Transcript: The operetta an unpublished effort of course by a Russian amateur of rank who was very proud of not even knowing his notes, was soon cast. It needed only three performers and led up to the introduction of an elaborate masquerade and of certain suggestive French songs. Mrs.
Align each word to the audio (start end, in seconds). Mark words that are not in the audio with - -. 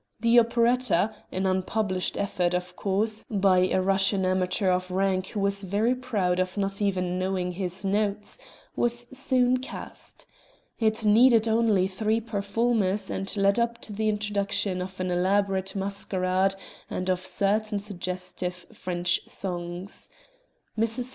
The 0.19 0.39
operetta 0.39 1.13
an 1.31 1.45
unpublished 1.45 2.17
effort 2.17 2.55
of 2.55 2.75
course 2.75 3.23
by 3.29 3.67
a 3.67 3.79
Russian 3.83 4.25
amateur 4.25 4.71
of 4.71 4.89
rank 4.89 5.27
who 5.27 5.39
was 5.39 5.61
very 5.61 5.93
proud 5.93 6.39
of 6.39 6.57
not 6.57 6.81
even 6.81 7.19
knowing 7.19 7.51
his 7.51 7.85
notes, 7.85 8.39
was 8.75 9.07
soon 9.15 9.57
cast. 9.57 10.25
It 10.79 11.05
needed 11.05 11.47
only 11.47 11.87
three 11.87 12.19
performers 12.19 13.11
and 13.11 13.37
led 13.37 13.59
up 13.59 13.79
to 13.81 13.93
the 13.93 14.09
introduction 14.09 14.81
of 14.81 14.99
an 14.99 15.11
elaborate 15.11 15.75
masquerade 15.75 16.55
and 16.89 17.07
of 17.07 17.23
certain 17.23 17.79
suggestive 17.79 18.65
French 18.73 19.21
songs. 19.27 20.09
Mrs. 20.75 21.09